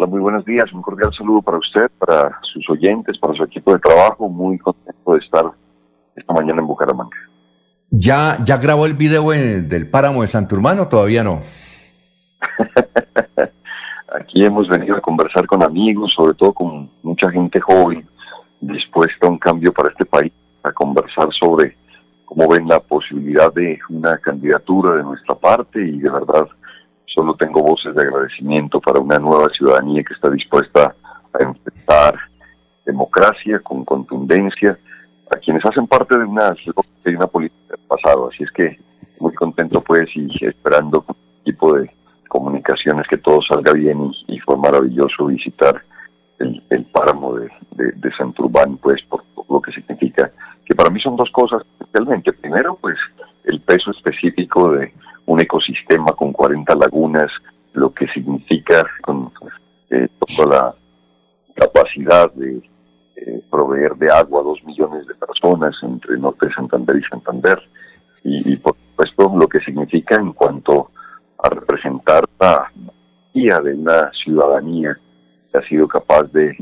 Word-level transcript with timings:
Hola, 0.00 0.08
muy 0.08 0.20
buenos 0.20 0.46
días. 0.46 0.72
Un 0.72 0.80
cordial 0.80 1.12
saludo 1.12 1.42
para 1.42 1.58
usted, 1.58 1.90
para 1.98 2.40
sus 2.54 2.66
oyentes, 2.70 3.18
para 3.18 3.34
su 3.34 3.44
equipo 3.44 3.74
de 3.74 3.80
trabajo. 3.80 4.30
Muy 4.30 4.56
contento 4.56 5.12
de 5.12 5.18
estar 5.18 5.44
esta 6.16 6.32
mañana 6.32 6.62
en 6.62 6.66
Bucaramanga. 6.66 7.18
¿Ya, 7.90 8.38
ya 8.42 8.56
grabó 8.56 8.86
el 8.86 8.94
video 8.94 9.28
del 9.28 9.90
páramo 9.90 10.22
de 10.22 10.28
Santurmano 10.28 10.84
o 10.84 10.88
todavía 10.88 11.22
no? 11.22 11.42
Aquí 14.18 14.42
hemos 14.42 14.70
venido 14.70 14.96
a 14.96 15.02
conversar 15.02 15.46
con 15.46 15.62
amigos, 15.62 16.14
sobre 16.16 16.32
todo 16.32 16.54
con 16.54 16.90
mucha 17.02 17.30
gente 17.30 17.60
joven, 17.60 18.08
dispuesta 18.62 19.26
a 19.26 19.28
un 19.28 19.38
cambio 19.38 19.70
para 19.70 19.90
este 19.90 20.06
país, 20.06 20.32
a 20.62 20.72
conversar 20.72 21.28
sobre 21.38 21.76
cómo 22.24 22.48
ven 22.48 22.66
la 22.66 22.80
posibilidad 22.80 23.52
de 23.52 23.78
una 23.90 24.16
candidatura 24.16 24.94
de 24.94 25.02
nuestra 25.02 25.34
parte 25.34 25.86
y 25.86 25.98
de 25.98 26.08
verdad 26.08 26.48
solo 27.14 27.34
tengo 27.34 27.62
voces 27.62 27.94
de 27.94 28.02
agradecimiento 28.02 28.80
para 28.80 29.00
una 29.00 29.18
nueva 29.18 29.48
ciudadanía 29.50 30.02
que 30.04 30.14
está 30.14 30.30
dispuesta 30.30 30.94
a 31.32 31.42
enfrentar 31.42 32.18
democracia 32.84 33.60
con 33.60 33.84
contundencia 33.84 34.78
a 35.30 35.38
quienes 35.38 35.64
hacen 35.64 35.86
parte 35.86 36.18
de 36.18 36.24
una, 36.24 36.54
de 37.04 37.16
una 37.16 37.26
política 37.26 37.76
del 37.76 37.86
pasado. 37.86 38.30
Así 38.32 38.44
es 38.44 38.50
que 38.52 38.78
muy 39.20 39.34
contento 39.34 39.80
pues 39.82 40.08
y 40.14 40.28
esperando 40.44 41.02
con 41.02 41.16
tipo 41.44 41.74
de 41.74 41.90
comunicaciones 42.28 43.06
que 43.08 43.18
todo 43.18 43.40
salga 43.42 43.72
bien 43.72 44.10
y, 44.28 44.38
fue 44.40 44.56
maravilloso 44.56 45.26
visitar 45.26 45.82
el, 46.38 46.84
páramo 46.92 47.34
de, 47.34 47.50
de, 47.72 48.12
Santurbán, 48.16 48.78
pues 48.78 49.02
por, 49.08 49.24
lo 49.48 49.60
que 49.60 49.72
significa, 49.72 50.30
que 50.64 50.74
para 50.74 50.88
mí 50.90 51.00
son 51.00 51.16
dos 51.16 51.30
cosas 51.32 51.62
especialmente. 51.78 52.32
Primero, 52.32 52.78
pues 52.80 52.96
el 53.44 53.60
peso 53.60 53.90
específico 53.90 54.72
de 54.72 54.92
un 55.30 55.40
ecosistema 55.40 56.12
con 56.16 56.32
40 56.32 56.74
lagunas, 56.74 57.30
lo 57.74 57.94
que 57.94 58.08
significa 58.08 58.84
con 59.00 59.30
eh, 59.88 60.08
toda 60.18 60.46
la 60.46 60.74
capacidad 61.54 62.32
de 62.32 62.60
eh, 63.14 63.40
proveer 63.48 63.94
de 63.94 64.10
agua 64.10 64.40
a 64.40 64.44
dos 64.44 64.58
millones 64.64 65.06
de 65.06 65.14
personas 65.14 65.72
entre 65.82 66.18
Norte 66.18 66.46
de 66.46 66.54
Santander 66.54 66.96
y 66.96 67.04
Santander, 67.04 67.62
y, 68.24 68.56
por 68.56 68.74
supuesto 68.76 69.32
lo 69.36 69.46
que 69.46 69.60
significa 69.60 70.16
en 70.16 70.32
cuanto 70.32 70.90
a 71.38 71.48
representar 71.48 72.24
la 72.40 72.68
guía 73.32 73.60
de 73.60 73.74
una 73.74 74.10
ciudadanía 74.24 74.98
que 75.52 75.58
ha 75.58 75.62
sido 75.68 75.86
capaz 75.86 76.24
de 76.32 76.56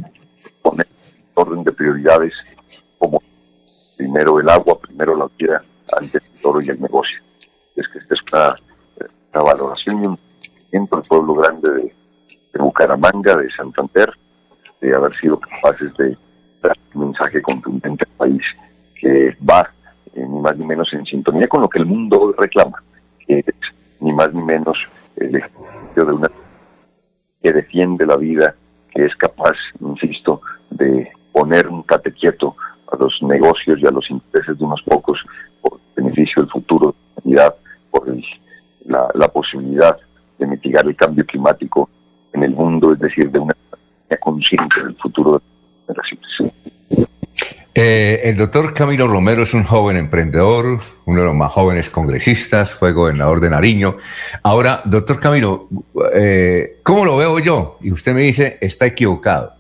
poner 0.61 0.87
orden 1.35 1.65
de 1.65 1.73
prioridades 1.73 2.35
como 2.99 3.23
primero 3.97 4.39
el 4.39 4.49
agua, 4.51 4.79
primero 4.79 5.17
la 5.17 5.29
tierra, 5.31 5.65
antes 5.97 6.23
el 6.23 6.47
oro 6.47 6.59
y 6.63 6.71
el 6.71 6.81
negocio. 6.81 7.28
Es 7.79 7.89
que 7.89 7.99
esta 7.99 8.15
es 8.15 8.21
una, 9.33 9.43
valoración 9.43 10.03
y 10.03 10.07
un 10.07 10.19
el 10.73 11.01
pueblo 11.09 11.35
grande 11.35 11.71
de, 11.75 11.95
Bucaramanga, 12.59 13.37
de 13.37 13.47
Santander, 13.51 14.13
de 14.81 14.95
haber 14.95 15.15
sido 15.15 15.39
capaces 15.39 15.95
de 15.95 16.17
dar 16.61 16.77
un 16.95 17.11
mensaje 17.11 17.41
contundente 17.41 18.05
al 18.05 18.17
país 18.17 18.43
que 19.01 19.37
va 19.49 19.71
eh, 20.15 20.27
ni 20.27 20.41
más 20.41 20.57
ni 20.57 20.67
menos 20.67 20.93
en 20.93 21.05
sintonía 21.05 21.47
con 21.47 21.63
lo 21.63 21.69
que 21.69 21.79
el 21.79 21.87
mundo 21.87 22.35
reclama, 22.37 22.83
que 23.27 23.39
es 23.39 23.55
ni 24.01 24.13
más 24.13 24.35
ni 24.35 24.43
menos 24.43 24.77
el 25.17 25.37
ejercicio 25.37 26.05
de 26.05 26.13
una 26.13 26.31
que 27.41 27.53
defiende 27.53 28.05
la 28.05 28.17
vida, 28.17 28.57
que 28.93 29.05
es 29.05 29.15
capaz, 29.17 29.55
insisto, 29.81 30.41
de 30.71 31.09
poner 31.33 31.69
un 31.69 31.85
tate 31.85 32.13
quieto 32.13 32.57
a 32.91 32.97
los 32.97 33.17
negocios 33.23 33.79
y 33.81 33.87
a 33.87 33.93
los 33.93 34.11
intereses 34.11 34.59
de 34.59 34.65
unos 34.65 34.83
pocos 34.83 35.21
por 35.63 35.79
beneficio 35.95 36.43
del 36.43 36.51
futuro 36.51 36.97
de 37.23 37.35
la 37.37 37.51
por 37.51 37.68
la, 38.99 39.09
la 39.15 39.29
posibilidad 39.29 39.97
de 40.39 40.47
mitigar 40.47 40.87
el 40.87 40.97
cambio 40.97 41.25
climático 41.27 41.89
en 42.33 42.43
el 42.43 42.51
mundo, 42.51 42.93
es 42.93 42.99
decir, 42.99 43.31
de 43.31 43.39
una 43.39 43.55
consciente 44.21 44.83
del 44.83 44.97
futuro 44.97 45.43
de 45.87 45.95
las 45.95 46.07
generaciones. 46.09 46.55
Eh, 47.75 48.23
el 48.25 48.37
doctor 48.37 48.75
Camilo 48.75 49.07
Romero 49.07 49.43
es 49.43 49.55
un 49.55 49.63
joven 49.63 49.97
emprendedor, 49.97 50.81
uno 51.05 51.21
de 51.21 51.27
los 51.27 51.37
más 51.37 51.53
jóvenes 51.53 51.91
congresistas, 51.91 52.75
fue 52.75 52.93
gobernador 52.93 53.41
de 53.41 53.51
Nariño. 53.51 53.97
Ahora, 54.43 54.83
doctor 54.85 55.21
Camilo, 55.21 55.69
eh, 56.13 56.79
¿cómo 56.83 57.05
lo 57.05 57.17
veo 57.17 57.39
yo? 57.39 57.79
Y 57.81 57.93
usted 57.93 58.15
me 58.15 58.23
dice, 58.23 58.59
está 58.61 58.87
equivocado. 58.87 59.53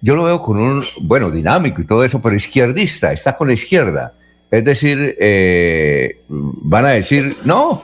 Yo 0.00 0.14
lo 0.14 0.24
veo 0.24 0.40
con 0.40 0.56
un, 0.56 0.84
bueno, 1.02 1.30
dinámico 1.30 1.82
y 1.82 1.86
todo 1.86 2.02
eso, 2.04 2.22
pero 2.22 2.34
izquierdista, 2.34 3.12
está 3.12 3.36
con 3.36 3.48
la 3.48 3.54
izquierda. 3.54 4.14
Es 4.50 4.64
decir, 4.64 5.16
eh, 5.18 6.22
van 6.28 6.86
a 6.86 6.90
decir, 6.90 7.36
no, 7.44 7.82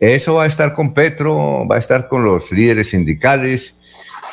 eso 0.00 0.34
va 0.34 0.44
a 0.44 0.46
estar 0.46 0.74
con 0.74 0.94
Petro, 0.94 1.66
va 1.66 1.76
a 1.76 1.78
estar 1.78 2.08
con 2.08 2.24
los 2.24 2.52
líderes 2.52 2.90
sindicales. 2.90 3.74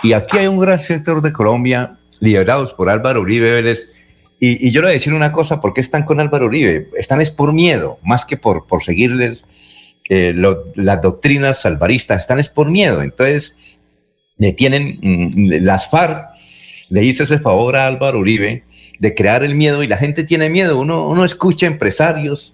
Y 0.02 0.14
aquí 0.14 0.38
hay 0.38 0.48
un 0.48 0.60
gran 0.60 0.80
sector 0.80 1.22
de 1.22 1.32
Colombia, 1.32 1.98
liderados 2.20 2.74
por 2.74 2.90
Álvaro 2.90 3.22
Uribe 3.22 3.52
Vélez, 3.52 3.94
y, 4.46 4.72
yo 4.72 4.82
le 4.82 4.88
voy 4.88 4.92
a 4.92 4.94
decir 4.96 5.14
una 5.14 5.32
cosa, 5.32 5.62
¿por 5.62 5.74
qué 5.74 5.80
están 5.80 6.04
con 6.04 6.20
Álvaro 6.20 6.48
Uribe? 6.48 6.90
Están 6.98 7.22
es 7.22 7.32
por 7.32 7.54
miedo, 7.54 7.98
más 8.04 8.26
que 8.26 8.36
por, 8.36 8.68
por 8.68 8.84
seguirles 8.84 9.46
eh, 10.10 10.34
las 10.76 11.02
doctrinas 11.02 11.66
alvaristas, 11.66 12.20
están 12.20 12.42
es 12.42 12.50
por 12.50 12.70
miedo. 12.70 13.02
Entonces, 13.02 13.56
le 14.38 14.52
tienen, 14.52 15.00
mm, 15.02 15.64
las 15.64 15.90
FARC 15.90 16.28
le 16.90 17.06
hizo 17.06 17.24
ese 17.24 17.40
favor 17.40 17.78
a 17.78 17.88
Álvaro 17.88 18.20
Uribe 18.20 18.66
de 19.00 19.16
crear 19.16 19.46
el 19.46 19.56
miedo 19.56 19.82
y 19.82 19.88
la 19.88 19.96
gente 19.96 20.26
tiene 20.26 20.50
miedo. 20.50 20.78
Uno, 20.78 21.08
uno 21.08 21.24
escucha 21.24 21.66
empresarios, 21.66 22.54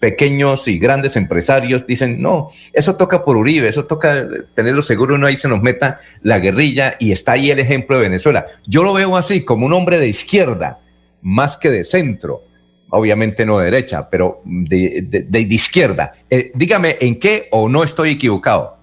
pequeños 0.00 0.66
y 0.66 0.78
grandes 0.78 1.14
empresarios, 1.16 1.86
dicen, 1.86 2.20
no, 2.20 2.50
eso 2.72 2.96
toca 2.96 3.22
por 3.22 3.36
Uribe, 3.36 3.68
eso 3.68 3.84
toca 3.84 4.26
tenerlo 4.54 4.82
seguro, 4.82 5.14
uno 5.14 5.26
ahí 5.26 5.36
se 5.36 5.48
nos 5.48 5.62
meta 5.62 6.00
la 6.22 6.38
guerrilla 6.38 6.96
y 6.98 7.12
está 7.12 7.32
ahí 7.32 7.50
el 7.50 7.58
ejemplo 7.58 7.96
de 7.96 8.02
Venezuela. 8.02 8.46
Yo 8.66 8.82
lo 8.82 8.94
veo 8.94 9.16
así, 9.16 9.44
como 9.44 9.66
un 9.66 9.74
hombre 9.74 9.98
de 9.98 10.08
izquierda 10.08 10.80
más 11.22 11.58
que 11.58 11.70
de 11.70 11.84
centro, 11.84 12.44
obviamente 12.88 13.44
no 13.44 13.58
de 13.58 13.66
derecha, 13.66 14.08
pero 14.08 14.40
de, 14.44 15.26
de, 15.28 15.40
izquierda. 15.40 16.12
Eh, 16.28 16.50
dígame, 16.54 16.96
¿en 16.98 17.18
qué 17.18 17.48
o 17.50 17.68
no 17.68 17.84
estoy 17.84 18.12
equivocado? 18.12 18.78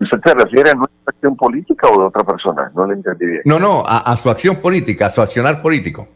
¿Usted 0.00 0.18
se 0.24 0.34
refiere 0.34 0.70
a 0.70 0.74
nuestra 0.74 0.98
acción 1.06 1.36
política 1.36 1.88
o 1.88 2.00
de 2.00 2.06
otra 2.06 2.24
persona? 2.24 2.72
No 2.74 2.86
le 2.86 2.94
entendí 2.94 3.26
bien. 3.26 3.42
No, 3.44 3.58
no, 3.58 3.84
a, 3.86 4.16
su 4.16 4.30
acción 4.30 4.56
política, 4.56 5.06
a 5.06 5.10
su 5.10 5.20
accionar 5.20 5.60
político. 5.60 6.08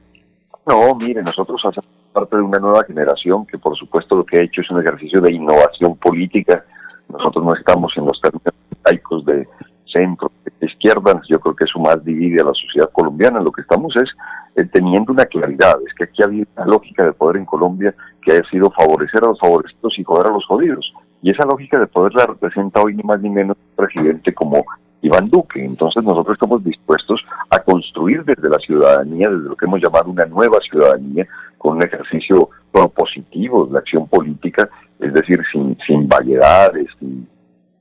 No, 0.66 0.94
mire, 0.94 1.22
nosotros 1.22 1.60
hacemos 1.62 1.93
parte 2.14 2.36
de 2.36 2.42
una 2.42 2.60
nueva 2.60 2.84
generación 2.84 3.44
que 3.44 3.58
por 3.58 3.76
supuesto 3.76 4.14
lo 4.16 4.24
que 4.24 4.38
ha 4.38 4.42
hecho 4.42 4.60
es 4.60 4.70
un 4.70 4.80
ejercicio 4.80 5.20
de 5.20 5.32
innovación 5.32 5.96
política. 5.96 6.64
Nosotros 7.08 7.44
no 7.44 7.54
estamos 7.54 7.92
en 7.96 8.06
los 8.06 8.18
términos 8.20 8.54
laicos 8.84 9.24
de 9.26 9.46
centro, 9.92 10.30
de 10.60 10.66
izquierda, 10.66 11.20
yo 11.28 11.38
creo 11.40 11.54
que 11.54 11.64
eso 11.64 11.78
más 11.78 12.02
divide 12.04 12.40
a 12.40 12.44
la 12.44 12.54
sociedad 12.54 12.90
colombiana. 12.92 13.40
Lo 13.40 13.52
que 13.52 13.62
estamos 13.62 13.94
es 13.96 14.08
eh, 14.56 14.64
teniendo 14.72 15.12
una 15.12 15.26
claridad, 15.26 15.76
es 15.86 15.94
que 15.94 16.04
aquí 16.04 16.22
ha 16.22 16.26
habido 16.26 16.46
una 16.56 16.66
lógica 16.66 17.04
de 17.04 17.12
poder 17.12 17.36
en 17.36 17.44
Colombia 17.44 17.94
que 18.22 18.38
ha 18.38 18.44
sido 18.50 18.70
favorecer 18.70 19.22
a 19.24 19.28
los 19.28 19.40
favorecidos 19.40 19.98
y 19.98 20.04
joder 20.04 20.28
a 20.28 20.32
los 20.32 20.46
jodidos. 20.46 20.92
Y 21.22 21.30
esa 21.30 21.44
lógica 21.44 21.78
de 21.78 21.86
poder 21.86 22.14
la 22.14 22.26
representa 22.26 22.80
hoy 22.80 22.94
ni 22.94 23.02
más 23.02 23.20
ni 23.20 23.30
menos 23.30 23.56
un 23.56 23.84
presidente 23.84 24.32
como 24.32 24.64
Iván 25.04 25.28
Duque. 25.28 25.64
Entonces 25.64 26.02
nosotros 26.02 26.34
estamos 26.34 26.64
dispuestos 26.64 27.24
a 27.50 27.58
construir 27.60 28.24
desde 28.24 28.48
la 28.48 28.58
ciudadanía, 28.58 29.28
desde 29.28 29.48
lo 29.48 29.56
que 29.56 29.66
hemos 29.66 29.80
llamado 29.80 30.10
una 30.10 30.26
nueva 30.26 30.58
ciudadanía, 30.68 31.26
con 31.58 31.76
un 31.76 31.82
ejercicio 31.82 32.50
propositivo 32.72 33.66
de 33.66 33.72
la 33.72 33.78
acción 33.78 34.06
política, 34.08 34.68
es 35.00 35.12
decir, 35.12 35.40
sin, 35.52 35.76
sin 35.86 36.08
vaguedades, 36.08 36.86
sin, 36.98 37.28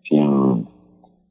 sin 0.07 0.67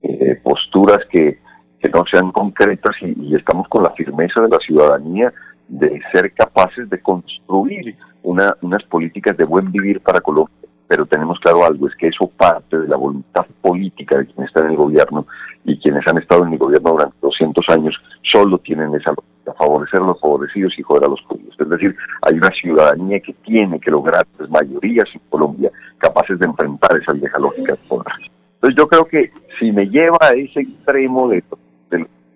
eh, 0.03 0.41
posturas 0.43 0.99
que 1.11 1.41
que 1.83 1.91
no 1.91 2.05
sean 2.11 2.31
concretas 2.31 2.95
y, 3.03 3.35
estamos 3.35 3.67
con 3.69 3.83
la 3.83 3.91
firmeza 3.91 4.41
de 4.41 4.49
la 4.49 4.59
ciudadanía 4.59 5.33
de 5.69 6.01
ser 6.13 6.33
capaces 6.33 6.89
de 6.89 7.01
construir 7.01 7.97
una, 8.23 8.55
unas 8.63 8.85
políticas 8.85 9.37
de 9.37 9.45
buen 9.45 9.73
vivir 9.73 10.01
para 10.01 10.21
Colombia. 10.21 10.55
Pero 10.93 11.07
tenemos 11.07 11.41
claro 11.41 11.65
algo, 11.65 11.89
es 11.89 11.97
que 11.97 12.09
eso 12.09 12.27
parte 12.37 12.79
de 12.79 12.87
la 12.87 12.99
voluntad 12.99 13.47
política 13.63 14.19
de 14.19 14.27
quienes 14.27 14.49
están 14.49 14.67
en 14.67 14.73
el 14.73 14.77
gobierno 14.77 15.27
y 15.65 15.79
quienes 15.79 16.07
han 16.07 16.19
estado 16.19 16.45
en 16.45 16.53
el 16.53 16.59
gobierno 16.59 16.91
durante 16.91 17.17
200 17.23 17.65
años 17.71 17.95
solo 18.21 18.59
tienen 18.59 18.95
esa 18.95 19.13
lógica, 19.13 19.55
favorecer 19.55 20.03
a 20.03 20.05
los 20.05 20.21
favorecidos 20.21 20.79
y 20.79 20.83
joder 20.83 21.05
a 21.05 21.09
los 21.09 21.23
judíos. 21.23 21.57
Es 21.59 21.67
decir, 21.67 21.97
hay 22.21 22.35
una 22.35 22.51
ciudadanía 22.51 23.21
que 23.21 23.33
tiene 23.33 23.81
que 23.81 23.91
lograr 23.91 24.27
pues, 24.37 24.51
mayorías 24.51 25.09
en 25.15 25.23
Colombia 25.31 25.71
capaces 25.97 26.39
de 26.39 26.45
enfrentar 26.45 26.95
esa 27.01 27.15
vieja 27.15 27.39
lógica 27.39 27.73
de 27.73 27.79
poder. 27.89 28.13
Entonces 28.57 28.77
yo 28.77 28.87
creo 28.87 29.07
que 29.07 29.33
si 29.59 29.73
me 29.73 29.87
lleva 29.87 30.19
a 30.21 30.33
ese 30.33 30.61
extremo 30.61 31.27
de 31.31 31.43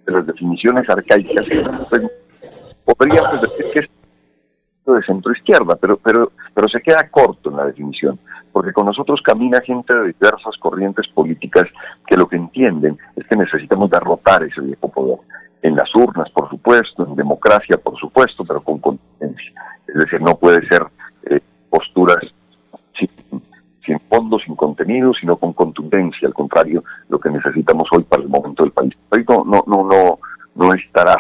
las 0.07 0.27
definiciones 0.27 0.89
arcaicas, 0.89 1.47
podríamos 2.87 3.39
decir 3.43 3.67
que 3.75 3.81
de 4.95 5.03
centro 5.03 5.33
izquierda, 5.33 5.77
pero, 5.77 5.97
pero, 5.97 6.33
pero 6.55 6.69
se 6.69 6.81
queda 6.81 7.09
corto 7.09 7.51
en 7.51 7.57
la 7.57 7.67
definición, 7.67 8.19
porque 8.53 8.73
con 8.73 8.87
nosotros 8.87 9.21
camina 9.23 9.61
gente 9.61 9.95
de 9.95 10.13
diversas 10.13 10.57
corrientes 10.59 11.07
políticas 11.09 11.65
que 12.07 12.17
lo 12.17 12.29
que 12.29 12.37
entienden 12.37 12.99
es 13.17 13.27
que 13.27 13.37
necesitamos 13.37 13.91
derrotar 13.91 14.43
ese 14.43 14.61
viejo 14.61 14.89
poder, 14.89 15.19
en 15.63 15.77
las 15.77 15.93
urnas, 15.95 16.31
por 16.31 16.49
supuesto, 16.49 17.07
en 17.07 17.17
democracia, 17.17 17.77
por 17.77 17.99
supuesto, 17.99 18.45
pero 18.45 18.61
con 18.61 18.79
contundencia. 18.79 19.53
Es 19.87 19.95
decir, 19.95 20.21
no 20.21 20.37
puede 20.37 20.67
ser 20.69 20.83
eh, 21.25 21.41
posturas 21.69 22.19
sin, 22.99 23.09
sin 23.85 24.01
fondo, 24.01 24.39
sin 24.39 24.55
contenido, 24.55 25.13
sino 25.15 25.37
con 25.37 25.53
contundencia. 25.53 26.29
Al 26.29 26.35
contrario, 26.35 26.85
lo 27.09 27.19
que 27.19 27.31
necesitamos 27.31 27.89
hoy 27.93 28.05
para 28.05 28.23
el 28.23 28.29
momento 28.29 28.63
del 28.63 28.73
país. 28.73 28.95
no, 29.29 29.45
no, 29.45 29.65
no, 29.67 30.19
no 30.55 30.75
estará 30.75 31.17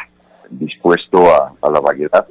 dispuesto 0.50 1.18
a, 1.32 1.70
la 1.70 1.80
vaguedad, 1.80 2.26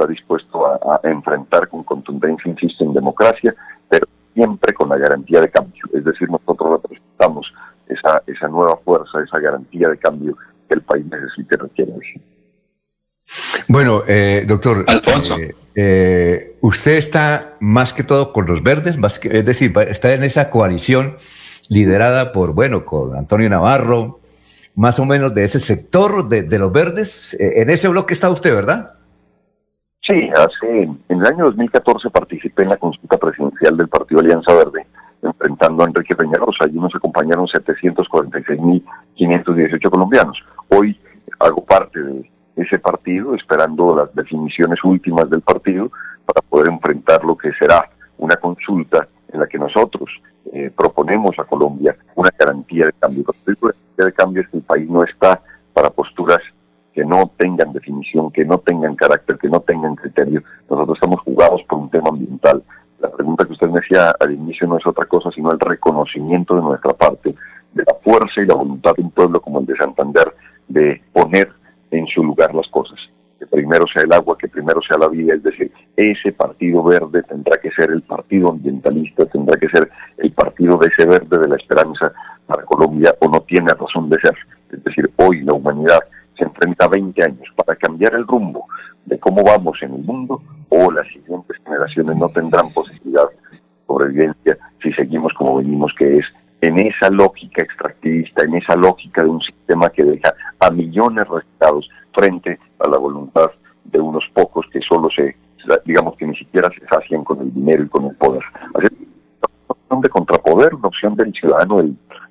está 0.00 0.06
dispuesto 0.06 0.66
a, 0.66 1.00
enfrentar 1.04 1.68
con 1.68 1.84
contundencia, 1.84 2.50
insisto, 2.50 2.84
en 2.84 2.94
democracia, 2.94 3.54
pero 3.88 4.06
siempre 4.34 4.72
con 4.72 4.88
la 4.88 4.96
garantía 4.96 5.40
de 5.40 5.50
cambio. 5.50 5.84
Es 5.92 6.04
decir, 6.04 6.28
nosotros 6.30 6.80
representamos 6.82 7.52
esa, 7.86 8.22
esa 8.26 8.48
nueva 8.48 8.78
fuerza, 8.78 9.20
esa 9.24 9.38
garantía 9.38 9.88
de 9.88 9.98
cambio 9.98 10.36
que 10.68 10.74
el 10.74 10.82
país 10.82 11.04
necesita 11.06 11.56
y 11.56 11.58
requiere 11.58 11.92
Bueno, 13.68 14.02
eh, 14.06 14.44
doctor, 14.46 14.84
Alfonso. 14.86 15.36
Eh, 15.38 15.54
eh, 15.74 16.56
usted 16.62 16.92
está 16.92 17.56
más 17.60 17.92
que 17.92 18.02
todo 18.02 18.32
con 18.32 18.46
los 18.46 18.62
verdes, 18.62 18.96
más 18.96 19.22
es 19.24 19.44
decir, 19.44 19.72
está 19.88 20.14
en 20.14 20.24
esa 20.24 20.50
coalición 20.50 21.16
liderada 21.68 22.32
por, 22.32 22.54
bueno, 22.54 22.84
con 22.84 23.16
Antonio 23.16 23.48
Navarro, 23.48 24.20
más 24.74 24.98
o 24.98 25.04
menos 25.04 25.34
de 25.34 25.44
ese 25.44 25.58
sector 25.58 26.28
de, 26.28 26.58
los 26.58 26.72
verdes. 26.72 27.34
Eh, 27.34 27.60
en 27.62 27.70
ese 27.70 27.88
bloque 27.88 28.14
está 28.14 28.30
usted, 28.30 28.54
¿verdad? 28.54 28.94
Sí, 30.10 30.28
hace, 30.34 30.82
en 30.82 30.98
el 31.08 31.24
año 31.24 31.44
2014 31.44 32.10
participé 32.10 32.64
en 32.64 32.70
la 32.70 32.76
consulta 32.78 33.16
presidencial 33.16 33.76
del 33.76 33.86
Partido 33.86 34.20
Alianza 34.20 34.52
Verde, 34.52 34.84
enfrentando 35.22 35.84
a 35.84 35.86
Enrique 35.86 36.16
Peñalosa. 36.16 36.64
Allí 36.64 36.80
nos 36.80 36.92
acompañaron 36.92 37.46
746.518 37.46 39.88
colombianos. 39.88 40.36
Hoy 40.68 40.98
hago 41.38 41.64
parte 41.64 42.02
de 42.02 42.28
ese 42.56 42.80
partido, 42.80 43.36
esperando 43.36 43.94
las 43.94 44.12
definiciones 44.12 44.82
últimas 44.82 45.30
del 45.30 45.42
partido 45.42 45.92
para 46.26 46.42
poder 46.42 46.70
enfrentar 46.70 47.24
lo 47.24 47.36
que 47.36 47.52
será 47.52 47.88
una 48.18 48.34
consulta 48.34 49.06
en 49.32 49.38
la 49.38 49.46
que 49.46 49.60
nosotros 49.60 50.10
eh, 50.52 50.72
proponemos 50.76 51.38
a 51.38 51.44
Colombia 51.44 51.94
una 52.16 52.30
garantía 52.36 52.86
de 52.86 52.94
cambio. 52.94 53.26
La 53.46 53.54
garantía 53.60 54.06
de 54.06 54.12
cambio 54.12 54.42
es 54.42 54.48
que 54.48 54.56
el 54.56 54.64
país 54.64 54.90
no 54.90 55.04
está 55.04 55.40
para 55.72 55.90
posturas 55.90 56.40
que 56.92 57.04
no 57.04 57.30
tengan 57.36 57.72
definición, 57.72 58.32
que 58.32 58.44
no 58.44 58.58
tengan 58.58 58.96
carácter, 58.96 59.19
Nosotros 60.68 60.96
estamos 60.96 61.20
jugados 61.20 61.62
por 61.68 61.78
un 61.78 61.90
tema 61.90 62.08
ambiental. 62.08 62.62
La 63.00 63.10
pregunta 63.10 63.44
que 63.44 63.52
usted 63.52 63.68
me 63.68 63.80
hacía 63.80 64.10
al 64.20 64.32
inicio 64.32 64.66
no 64.66 64.76
es 64.76 64.86
otra 64.86 65.06
cosa 65.06 65.30
sino 65.30 65.50
el 65.52 65.58
reconocimiento 65.58 66.54
de 66.54 66.62
nuestra 66.62 66.92
parte 66.92 67.34
de 67.72 67.84
la 67.84 67.94
fuerza 68.02 68.40
y 68.40 68.46
la 68.46 68.54
voluntad 68.54 68.92
de 68.96 69.02
un 69.02 69.10
pueblo 69.10 69.40
como 69.40 69.60
el 69.60 69.66
de 69.66 69.76
Santander 69.76 70.34
de 70.68 71.00
poner 71.12 71.50
en 71.90 72.06
su 72.06 72.22
lugar 72.22 72.54
las 72.54 72.68
cosas 72.68 72.98
que 73.40 73.46
primero 73.46 73.86
sea 73.86 74.02
el 74.02 74.12
agua, 74.12 74.36
que 74.36 74.48
primero 74.48 74.80
sea 74.86 74.98
la 74.98 75.08
vida, 75.08 75.34
es 75.34 75.42
decir, 75.42 75.72
ese 75.96 76.30
partido 76.30 76.84
verde 76.84 77.22
tendrá 77.22 77.56
que 77.56 77.70
ser 77.70 77.90
el 77.90 78.02
partido 78.02 78.50
ambientalista, 78.50 79.24
tendrá 79.24 79.58
que 79.58 79.66
ser 79.70 79.90
el 80.18 80.30
partido 80.32 80.76
de 80.76 80.88
ese 80.88 81.08
verde 81.08 81.38
de 81.38 81.48
la 81.48 81.56
esperanza 81.56 82.12
para 82.46 82.64
Colombia 82.64 83.14
o 83.18 83.28
no 83.28 83.40
tiene 83.40 83.72
razón 83.72 84.10
de 84.10 84.20
ser. 84.20 84.36
Es 84.70 84.84
decir, 84.84 85.10
hoy 85.16 85.40
la 85.40 85.54
humanidad 85.54 86.00
se 86.36 86.44
enfrenta 86.44 86.84
a 86.84 86.88
20 86.88 87.24
años 87.24 87.48
para 87.56 87.76
cambiar 87.76 88.14
el 88.14 88.26
rumbo 88.26 88.66
de 89.10 89.18
cómo 89.18 89.42
vamos 89.42 89.76
en 89.82 89.92
el 89.92 90.02
mundo 90.02 90.40
o 90.68 90.90
las 90.90 91.06
siguientes 91.08 91.56
generaciones 91.64 92.16
no 92.16 92.28
tendrán 92.28 92.72
posibilidad 92.72 93.28
de 93.28 93.58
sobrevivencia 93.86 94.56
si 94.80 94.92
seguimos 94.92 95.34
como 95.34 95.56
venimos, 95.56 95.92
que 95.98 96.18
es 96.18 96.24
en 96.60 96.78
esa 96.78 97.10
lógica 97.10 97.62
extractivista, 97.62 98.44
en 98.44 98.54
esa 98.54 98.76
lógica 98.76 99.22
de 99.22 99.28
un 99.28 99.40
sistema 99.40 99.90
que 99.90 100.04
deja 100.04 100.32
a 100.60 100.70
millones 100.70 101.26
restados 101.28 101.88
frente 102.14 102.58
a 102.78 102.88
la 102.88 102.98
voluntad 102.98 103.50
de 103.84 103.98
unos 103.98 104.24
pocos 104.32 104.64
que 104.72 104.80
solo 104.80 105.08
se, 105.10 105.36
digamos 105.84 106.16
que 106.16 106.26
ni 106.26 106.36
siquiera 106.36 106.70
se 106.70 106.86
sacian 106.86 107.24
con 107.24 107.40
el 107.40 107.52
dinero 107.52 107.82
y 107.82 107.88
con 107.88 108.04
el 108.06 108.14
poder. 108.14 108.42
Así 108.74 108.86
es 108.86 108.92
una 108.92 109.48
opción 109.68 110.00
de 110.02 110.08
contrapoder, 110.08 110.74
una 110.74 110.88
opción 110.88 111.16
del 111.16 111.32
ciudadano 111.32 111.82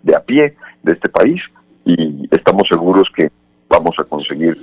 de, 0.04 0.16
a 0.16 0.22
pie 0.22 0.56
de 0.84 0.94
este 0.94 1.10
país 1.10 1.42
y 1.84 2.28
estamos 2.32 2.68
seguros 2.70 3.10
que 3.16 3.30
vamos 3.68 3.96
a 4.00 4.04
conseguir 4.06 4.58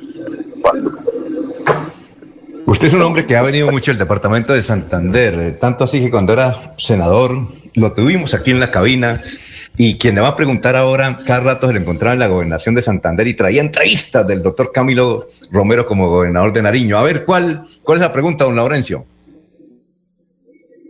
Usted 2.66 2.88
es 2.88 2.94
un 2.94 3.02
hombre 3.02 3.24
que 3.26 3.36
ha 3.36 3.42
venido 3.42 3.70
mucho 3.70 3.92
al 3.92 3.98
departamento 3.98 4.52
de 4.52 4.60
Santander, 4.60 5.34
eh, 5.34 5.52
tanto 5.52 5.84
así 5.84 6.00
que 6.00 6.10
cuando 6.10 6.32
era 6.32 6.74
senador 6.76 7.46
lo 7.74 7.92
tuvimos 7.92 8.34
aquí 8.34 8.50
en 8.50 8.58
la 8.58 8.72
cabina 8.72 9.22
y 9.76 9.96
quien 9.98 10.16
le 10.16 10.20
va 10.20 10.28
a 10.28 10.36
preguntar 10.36 10.74
ahora, 10.74 11.20
cada 11.24 11.40
rato 11.40 11.68
se 11.68 11.74
le 11.74 11.80
encontraba 11.80 12.14
en 12.14 12.18
la 12.18 12.26
gobernación 12.26 12.74
de 12.74 12.82
Santander 12.82 13.28
y 13.28 13.34
traía 13.34 13.60
entrevistas 13.60 14.26
del 14.26 14.42
doctor 14.42 14.72
Camilo 14.72 15.28
Romero 15.52 15.86
como 15.86 16.08
gobernador 16.08 16.52
de 16.52 16.62
Nariño. 16.62 16.98
A 16.98 17.04
ver, 17.04 17.24
¿cuál, 17.24 17.66
cuál 17.84 17.98
es 17.98 18.02
la 18.02 18.12
pregunta, 18.12 18.44
don 18.44 18.56
Laurencio? 18.56 19.06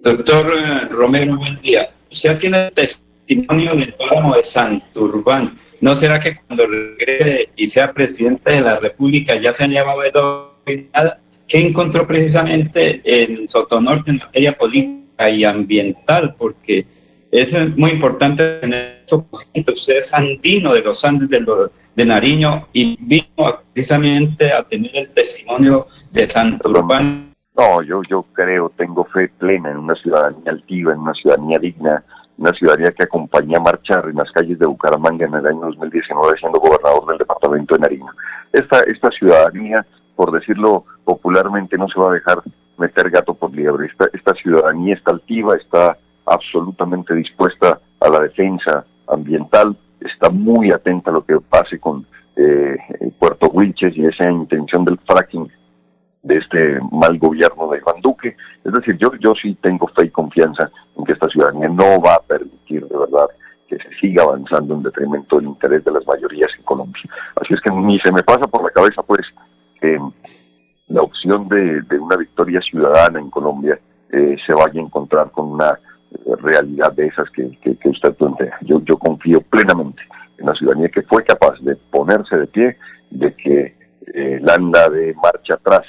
Doctor 0.02 0.46
eh, 0.56 0.88
Romero, 0.88 1.36
buen 1.36 1.60
día. 1.60 1.90
Usted 2.10 2.38
tiene 2.38 2.70
testimonio 2.70 3.76
del 3.76 3.92
páramo 3.92 4.34
de 4.34 4.44
Santurbán. 4.44 5.58
¿No 5.82 5.94
será 5.94 6.20
que 6.20 6.38
cuando 6.46 6.66
regrese 6.66 7.50
y 7.54 7.68
sea 7.68 7.92
presidente 7.92 8.50
de 8.50 8.62
la 8.62 8.78
República 8.78 9.38
ya 9.38 9.54
se 9.54 9.64
han 9.64 9.72
llevado 9.72 10.00
de 10.00 10.88
nada? 10.94 11.20
¿Qué 11.48 11.58
encontró 11.58 12.06
precisamente 12.06 13.00
en 13.04 13.48
Sotonorte 13.48 14.10
en 14.10 14.18
materia 14.18 14.56
política 14.56 15.30
y 15.30 15.44
ambiental? 15.44 16.34
Porque 16.36 16.86
es 17.30 17.76
muy 17.76 17.90
importante 17.92 18.58
tener 18.60 19.02
eso 19.06 19.24
Usted 19.30 19.98
es 19.98 20.12
andino 20.12 20.74
de 20.74 20.82
los 20.82 21.04
Andes 21.04 21.28
de, 21.28 22.04
Nariño 22.04 22.66
y 22.72 22.96
vino 23.00 23.60
precisamente 23.72 24.52
a 24.52 24.62
tener 24.64 24.90
el 24.94 25.08
testimonio 25.10 25.86
de 26.12 26.26
Santo 26.26 26.68
Urbano. 26.68 27.26
No, 27.56 27.82
yo, 27.82 28.02
yo 28.08 28.26
creo, 28.32 28.70
tengo 28.76 29.04
fe 29.06 29.28
plena 29.38 29.70
en 29.70 29.78
una 29.78 29.94
ciudadanía 29.94 30.50
altiva, 30.50 30.92
en 30.92 30.98
una 30.98 31.14
ciudadanía 31.14 31.58
digna, 31.58 32.04
una 32.36 32.52
ciudadanía 32.52 32.92
que 32.92 33.04
acompañé 33.04 33.56
a 33.56 33.60
marchar 33.60 34.06
en 34.10 34.16
las 34.16 34.30
calles 34.32 34.58
de 34.58 34.66
Bucaramanga 34.66 35.24
en 35.24 35.34
el 35.34 35.46
año 35.46 35.60
2019 35.60 36.38
siendo 36.38 36.60
gobernador 36.60 37.06
del 37.06 37.18
departamento 37.18 37.74
de 37.76 37.80
Nariño. 37.80 38.10
Esta, 38.52 38.80
esta 38.82 39.08
ciudadanía, 39.10 39.86
por 40.16 40.32
decirlo 40.32 40.84
popularmente, 41.06 41.78
no 41.78 41.88
se 41.88 41.98
va 41.98 42.10
a 42.10 42.14
dejar 42.14 42.42
meter 42.76 43.08
gato 43.08 43.32
por 43.32 43.54
liebre. 43.54 43.86
Esta, 43.86 44.06
esta 44.12 44.34
ciudadanía 44.34 44.94
está 44.94 45.12
altiva, 45.12 45.56
está 45.56 45.96
absolutamente 46.26 47.14
dispuesta 47.14 47.80
a 48.00 48.08
la 48.10 48.20
defensa 48.20 48.84
ambiental, 49.08 49.76
está 50.00 50.28
muy 50.28 50.72
atenta 50.72 51.10
a 51.10 51.14
lo 51.14 51.24
que 51.24 51.38
pase 51.40 51.78
con 51.78 52.04
eh, 52.34 52.76
Puerto 53.18 53.48
Wilches 53.48 53.96
y 53.96 54.04
esa 54.04 54.30
intención 54.30 54.84
del 54.84 54.98
fracking 54.98 55.50
de 56.24 56.38
este 56.38 56.78
mal 56.90 57.16
gobierno 57.18 57.70
de 57.70 57.78
Iván 57.78 58.02
Duque. 58.02 58.36
Es 58.64 58.72
decir, 58.72 58.98
yo, 58.98 59.12
yo 59.20 59.32
sí 59.40 59.56
tengo 59.62 59.86
fe 59.88 60.06
y 60.06 60.10
confianza 60.10 60.70
en 60.98 61.04
que 61.04 61.12
esta 61.12 61.28
ciudadanía 61.28 61.68
no 61.68 62.00
va 62.04 62.16
a 62.16 62.22
permitir 62.22 62.86
de 62.86 62.98
verdad 62.98 63.28
que 63.68 63.76
se 63.78 63.88
siga 64.00 64.24
avanzando 64.24 64.74
en 64.74 64.82
detrimento 64.82 65.36
del 65.36 65.46
interés 65.46 65.84
de 65.84 65.92
las 65.92 66.06
mayorías 66.06 66.50
en 66.58 66.64
Colombia. 66.64 67.02
Así 67.36 67.54
es 67.54 67.60
que 67.60 67.70
ni 67.70 67.98
se 68.00 68.12
me 68.12 68.22
pasa 68.22 68.46
por 68.46 68.62
la 68.62 68.70
cabeza, 68.70 69.02
pues, 69.02 69.22
que 69.80 69.98
la 70.96 71.02
opción 71.02 71.46
de, 71.48 71.98
una 71.98 72.16
victoria 72.16 72.60
ciudadana 72.62 73.20
en 73.20 73.28
Colombia 73.28 73.78
eh, 74.10 74.36
se 74.46 74.52
vaya 74.54 74.80
a 74.80 74.84
encontrar 74.84 75.30
con 75.30 75.52
una 75.52 75.78
realidad 76.40 76.92
de 76.92 77.08
esas 77.08 77.28
que, 77.30 77.78
usted 77.84 78.14
plantea. 78.14 78.56
Yo, 78.62 78.80
yo 78.82 78.96
confío 78.96 79.42
plenamente 79.42 80.02
en 80.38 80.46
la 80.46 80.54
ciudadanía 80.54 80.88
que 80.88 81.02
fue 81.02 81.22
capaz 81.22 81.60
de 81.60 81.76
ponerse 81.76 82.36
de 82.38 82.46
pie, 82.46 82.76
de 83.10 83.34
que 83.34 83.76
eh, 84.14 84.40
anda 84.48 84.88
de 84.88 85.14
marcha 85.14 85.54
atrás 85.54 85.84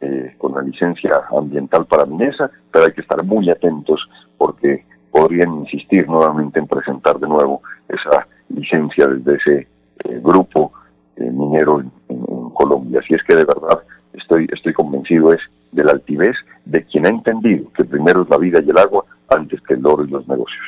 eh, 0.00 0.34
con 0.38 0.54
la 0.54 0.62
licencia 0.62 1.22
ambiental 1.36 1.86
para 1.86 2.06
Minesa, 2.06 2.48
pero 2.70 2.84
hay 2.84 2.92
que 2.92 3.00
estar 3.00 3.22
muy 3.24 3.50
atentos 3.50 4.00
porque 4.38 4.84
podrían 5.10 5.52
insistir 5.60 6.06
nuevamente 6.06 6.60
en 6.60 6.68
presentar 6.68 7.18
de 7.18 7.26
nuevo 7.26 7.60
esa 7.88 8.28
licencia 8.50 9.08
desde 9.08 9.34
ese 9.34 9.68
eh, 10.04 10.20
grupo 10.22 10.72
eh, 11.16 11.30
minero 11.30 11.80
en, 11.80 11.90
en, 12.08 12.50
Colombia. 12.50 13.00
Así 13.00 13.14
es 13.14 13.22
que 13.24 13.34
de 13.34 13.44
verdad 13.44 13.82
estoy, 14.14 14.48
estoy 14.52 14.72
convencido 14.72 15.32
es 15.32 15.40
de 15.72 15.84
la 15.84 15.92
altivez 15.92 16.36
de 16.64 16.84
quien 16.84 17.06
ha 17.06 17.10
entendido 17.10 17.70
que 17.72 17.84
primero 17.84 18.22
es 18.22 18.28
la 18.28 18.38
vida 18.38 18.60
y 18.64 18.70
el 18.70 18.78
agua 18.78 19.04
antes 19.28 19.60
que 19.66 19.74
el 19.74 19.84
oro 19.84 20.04
y 20.04 20.10
los 20.10 20.26
negocios. 20.28 20.62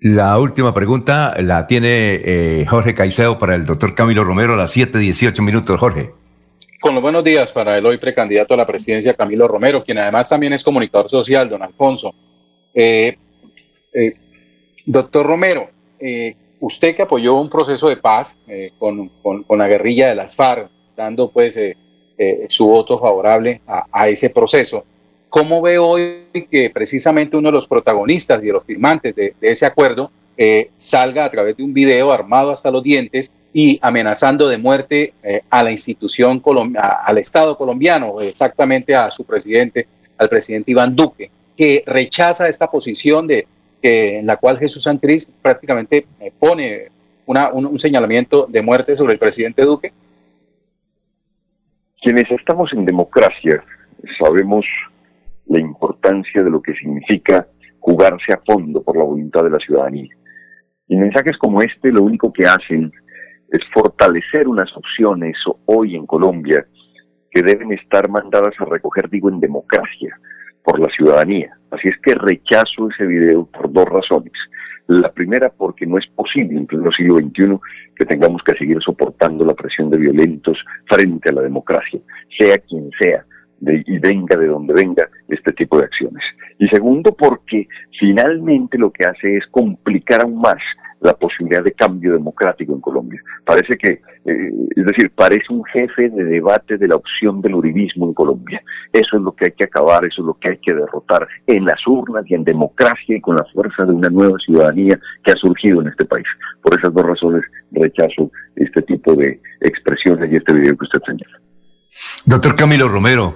La 0.00 0.38
última 0.38 0.72
pregunta 0.72 1.34
la 1.40 1.66
tiene 1.66 2.20
eh, 2.24 2.66
Jorge 2.66 2.94
Caicedo 2.94 3.38
para 3.38 3.54
el 3.54 3.66
doctor 3.66 3.94
Camilo 3.94 4.22
Romero 4.22 4.54
a 4.54 4.56
las 4.56 4.76
7.18 4.76 5.42
minutos. 5.42 5.78
Jorge. 5.78 6.12
Con 6.80 6.94
los 6.94 7.02
buenos 7.02 7.24
días 7.24 7.50
para 7.50 7.76
el 7.76 7.84
hoy 7.84 7.98
precandidato 7.98 8.54
a 8.54 8.56
la 8.56 8.66
presidencia 8.66 9.14
Camilo 9.14 9.48
Romero, 9.48 9.82
quien 9.82 9.98
además 9.98 10.28
también 10.28 10.52
es 10.52 10.62
comunicador 10.62 11.10
social, 11.10 11.48
don 11.48 11.62
Alfonso. 11.62 12.14
Eh, 12.72 13.18
eh, 13.92 14.14
doctor 14.86 15.26
Romero, 15.26 15.68
usted 16.60 16.94
que 16.94 17.02
apoyó 17.02 17.34
un 17.34 17.50
proceso 17.50 17.88
de 17.88 17.96
paz 17.96 18.38
con, 18.78 19.10
con, 19.20 19.58
la 19.58 19.66
guerrilla 19.66 20.08
de 20.08 20.14
las 20.14 20.36
FARC, 20.36 20.70
dando 20.96 21.32
pues 21.32 21.58
su 22.48 22.66
voto 22.66 22.98
favorable 22.98 23.60
a, 23.66 23.84
a 23.92 24.08
ese 24.08 24.30
proceso, 24.30 24.84
¿Cómo 25.28 25.60
ve 25.60 25.78
hoy 25.78 26.24
que 26.50 26.70
precisamente 26.72 27.36
uno 27.36 27.48
de 27.48 27.52
los 27.52 27.68
protagonistas 27.68 28.42
y 28.42 28.46
de 28.46 28.52
los 28.52 28.64
firmantes 28.64 29.14
de, 29.14 29.34
ese 29.40 29.66
acuerdo 29.66 30.10
eh, 30.36 30.70
salga 30.76 31.24
a 31.24 31.30
través 31.30 31.56
de 31.56 31.62
un 31.62 31.74
video 31.74 32.12
armado 32.12 32.50
hasta 32.50 32.70
los 32.70 32.82
dientes 32.82 33.30
y 33.52 33.78
amenazando 33.82 34.48
de 34.48 34.56
muerte 34.56 35.12
eh, 35.22 35.42
a 35.50 35.62
la 35.62 35.70
institución, 35.70 36.42
al 36.78 37.18
Estado 37.18 37.58
colombiano, 37.58 38.20
exactamente 38.20 38.94
a 38.94 39.10
su 39.10 39.24
presidente, 39.24 39.86
al 40.16 40.28
presidente 40.28 40.70
Iván 40.70 40.96
Duque, 40.96 41.30
que 41.56 41.82
rechaza 41.86 42.48
esta 42.48 42.70
posición 42.70 43.26
de, 43.26 43.46
en 43.82 44.26
la 44.26 44.36
cual 44.36 44.58
Jesús 44.58 44.82
Santriz 44.82 45.30
prácticamente 45.42 46.06
eh, 46.20 46.32
pone 46.38 46.88
un, 47.26 47.78
señalamiento 47.78 48.46
de 48.48 48.62
muerte 48.62 48.96
sobre 48.96 49.12
el 49.12 49.18
presidente 49.18 49.62
Duque? 49.62 49.92
Quienes 52.00 52.30
estamos 52.30 52.72
en 52.72 52.84
democracia 52.84 53.62
sabemos 54.20 54.64
la 55.46 55.58
importancia 55.58 56.44
de 56.44 56.50
lo 56.50 56.62
que 56.62 56.74
significa 56.74 57.46
jugarse 57.80 58.32
a 58.32 58.40
fondo 58.46 58.82
por 58.82 58.96
la 58.96 59.04
voluntad 59.04 59.42
de 59.42 59.50
la 59.50 59.58
ciudadanía. 59.58 60.14
Y 60.86 60.96
mensajes 60.96 61.36
como 61.38 61.60
este 61.60 61.90
lo 61.90 62.02
único 62.02 62.32
que 62.32 62.44
hacen 62.44 62.92
es 63.50 63.60
fortalecer 63.72 64.46
unas 64.46 64.74
opciones 64.76 65.36
hoy 65.66 65.96
en 65.96 66.06
Colombia 66.06 66.66
que 67.30 67.42
deben 67.42 67.72
estar 67.72 68.08
mandadas 68.08 68.54
a 68.60 68.64
recoger, 68.64 69.08
digo, 69.10 69.28
en 69.28 69.40
democracia 69.40 70.16
por 70.62 70.78
la 70.78 70.88
ciudadanía. 70.90 71.50
Así 71.70 71.88
es 71.88 71.96
que 72.02 72.14
rechazo 72.14 72.90
ese 72.90 73.06
video 73.06 73.46
por 73.46 73.72
dos 73.72 73.86
razones. 73.86 74.32
La 74.88 75.12
primera, 75.12 75.50
porque 75.50 75.86
no 75.86 75.98
es 75.98 76.06
posible 76.08 76.58
en 76.58 76.66
pleno 76.66 76.90
siglo 76.90 77.18
XXI 77.18 77.58
que 77.94 78.06
tengamos 78.06 78.42
que 78.42 78.54
seguir 78.54 78.78
soportando 78.82 79.44
la 79.44 79.54
presión 79.54 79.90
de 79.90 79.98
violentos 79.98 80.58
frente 80.86 81.28
a 81.28 81.32
la 81.32 81.42
democracia, 81.42 82.00
sea 82.38 82.56
quien 82.58 82.90
sea, 82.98 83.24
y 83.60 83.98
venga 83.98 84.36
de 84.36 84.46
donde 84.46 84.72
venga 84.72 85.08
este 85.28 85.52
tipo 85.52 85.78
de 85.78 85.84
acciones. 85.84 86.22
Y 86.58 86.68
segundo, 86.68 87.14
porque 87.14 87.68
finalmente 87.98 88.78
lo 88.78 88.90
que 88.90 89.04
hace 89.04 89.36
es 89.36 89.46
complicar 89.50 90.22
aún 90.22 90.40
más 90.40 90.62
la 91.00 91.14
posibilidad 91.14 91.62
de 91.62 91.72
cambio 91.72 92.12
democrático 92.12 92.72
en 92.72 92.80
Colombia. 92.80 93.22
Parece 93.44 93.76
que, 93.76 93.90
eh, 94.24 94.52
es 94.74 94.84
decir, 94.84 95.10
parece 95.14 95.44
un 95.50 95.64
jefe 95.64 96.10
de 96.10 96.24
debate 96.24 96.76
de 96.76 96.88
la 96.88 96.96
opción 96.96 97.40
del 97.40 97.54
uribismo 97.54 98.06
en 98.06 98.14
Colombia. 98.14 98.62
Eso 98.92 99.16
es 99.16 99.22
lo 99.22 99.32
que 99.32 99.46
hay 99.46 99.52
que 99.52 99.64
acabar, 99.64 100.04
eso 100.04 100.22
es 100.22 100.26
lo 100.26 100.34
que 100.34 100.48
hay 100.48 100.58
que 100.58 100.74
derrotar 100.74 101.28
en 101.46 101.64
las 101.64 101.86
urnas 101.86 102.24
y 102.28 102.34
en 102.34 102.44
democracia 102.44 103.16
y 103.16 103.20
con 103.20 103.36
la 103.36 103.44
fuerza 103.52 103.84
de 103.84 103.92
una 103.92 104.08
nueva 104.08 104.38
ciudadanía 104.44 104.98
que 105.24 105.32
ha 105.32 105.36
surgido 105.36 105.80
en 105.82 105.88
este 105.88 106.04
país. 106.04 106.26
Por 106.62 106.78
esas 106.78 106.92
dos 106.92 107.04
razones 107.04 107.44
rechazo 107.70 108.30
este 108.56 108.82
tipo 108.82 109.14
de 109.14 109.40
expresiones 109.60 110.32
y 110.32 110.36
este 110.36 110.52
video 110.52 110.76
que 110.76 110.84
usted 110.84 111.00
señala. 111.06 111.40
Doctor 112.26 112.54
Camilo 112.56 112.88
Romero, 112.88 113.34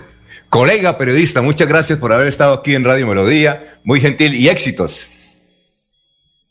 colega 0.49 0.99
periodista, 0.99 1.43
muchas 1.43 1.69
gracias 1.69 1.99
por 1.99 2.13
haber 2.13 2.27
estado 2.27 2.55
aquí 2.55 2.75
en 2.75 2.85
Radio 2.85 3.07
Melodía, 3.07 3.79
muy 3.85 4.01
gentil 4.01 4.35
y 4.35 4.49
éxitos. 4.49 5.12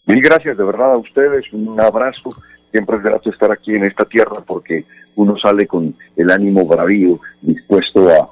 Mil 0.06 0.20
gracias 0.22 0.58
de 0.58 0.64
verdad 0.64 0.94
a 0.94 0.98
ustedes, 0.98 1.46
un 1.54 1.80
abrazo. 1.80 2.32
Siempre 2.72 2.98
es 2.98 3.04
grato 3.04 3.30
estar 3.30 3.52
aquí 3.52 3.76
en 3.76 3.86
esta 3.86 4.06
tierra 4.06 4.42
porque 4.46 4.86
uno 5.16 5.38
sale 5.38 5.68
con 5.68 5.96
el 6.16 6.32
ánimo 6.32 6.66
bravío, 6.66 7.20
dispuesto 7.42 8.10
a, 8.10 8.30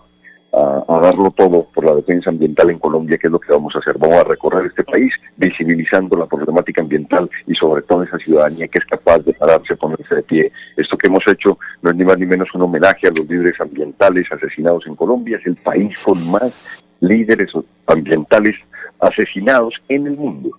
darlo 1.02 1.32
todo 1.32 1.68
por 1.74 1.86
la 1.86 1.96
defensa 1.96 2.32
ambiental 2.32 2.70
en 2.72 2.80
Colombia, 2.80 3.18
que 3.18 3.28
es 3.28 3.32
lo 3.32 3.40
que 3.40 3.54
vamos 3.54 3.74
a 3.76 3.80
hacer. 3.80 3.98
Vamos 3.98 4.18
a 4.18 4.24
recorrer 4.24 4.66
este 4.66 4.84
país 4.84 5.14
visibilizando 5.38 6.18
la 6.18 6.26
problemática 6.26 6.82
ambiental 6.82 7.30
y 7.46 7.54
sobre 7.54 7.84
todo 7.84 8.04
esa 8.04 8.18
ciudadanía 8.18 8.68
que 8.68 8.80
es 8.80 8.86
capaz 8.86 9.20
de 9.20 9.34
pararse, 9.34 9.76
ponerse 9.78 10.16
de 10.16 10.24
pie. 10.24 10.52
Esto 10.76 10.98
que 10.98 11.08
hemos 11.08 11.24
hecho 11.28 11.58
no 11.82 11.92
es 11.92 11.96
ni 11.96 12.04
más 12.04 12.18
ni 12.18 12.26
menos 12.26 12.50
un 12.54 12.64
homenaje 12.64 13.08
a 13.08 13.12
los 13.12 13.30
líderes 13.30 13.62
ambientales 13.62 14.28
asesinados 14.32 14.86
en 14.88 14.96
Colombia. 14.96 15.38
Es 15.38 15.46
el 15.46 15.56
país 15.56 15.98
con 16.04 16.30
más 16.32 16.52
líderes 17.00 17.52
ambientales 17.86 18.56
asesinados 19.00 19.74
en 19.88 20.08
el 20.08 20.18
mundo. 20.18 20.52